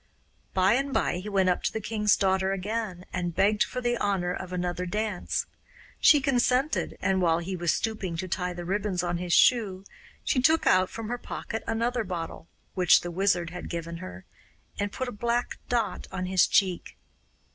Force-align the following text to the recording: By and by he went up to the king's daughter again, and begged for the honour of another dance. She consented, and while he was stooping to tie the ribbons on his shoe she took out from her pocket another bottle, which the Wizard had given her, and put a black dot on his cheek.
By 0.55 0.73
and 0.73 0.91
by 0.91 1.17
he 1.17 1.29
went 1.29 1.49
up 1.49 1.61
to 1.61 1.71
the 1.71 1.79
king's 1.79 2.17
daughter 2.17 2.51
again, 2.53 3.05
and 3.13 3.35
begged 3.35 3.61
for 3.61 3.81
the 3.81 3.99
honour 3.99 4.33
of 4.33 4.51
another 4.51 4.87
dance. 4.87 5.45
She 5.99 6.19
consented, 6.19 6.97
and 7.03 7.21
while 7.21 7.37
he 7.37 7.55
was 7.55 7.71
stooping 7.71 8.17
to 8.17 8.27
tie 8.27 8.53
the 8.53 8.65
ribbons 8.65 9.03
on 9.03 9.19
his 9.19 9.31
shoe 9.31 9.83
she 10.23 10.41
took 10.41 10.65
out 10.65 10.89
from 10.89 11.09
her 11.09 11.19
pocket 11.19 11.63
another 11.67 12.03
bottle, 12.03 12.47
which 12.73 13.01
the 13.01 13.11
Wizard 13.11 13.51
had 13.51 13.69
given 13.69 13.97
her, 13.97 14.25
and 14.79 14.91
put 14.91 15.07
a 15.07 15.11
black 15.11 15.59
dot 15.69 16.07
on 16.11 16.25
his 16.25 16.47
cheek. 16.47 16.97